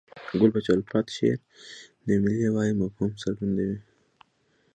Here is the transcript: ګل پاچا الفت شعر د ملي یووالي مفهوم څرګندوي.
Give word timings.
ګل 0.39 0.51
پاچا 0.53 0.71
الفت 0.77 1.05
شعر 1.15 1.37
د 2.05 2.07
ملي 2.21 2.37
یووالي 2.45 2.73
مفهوم 2.81 3.11
څرګندوي. 3.23 3.77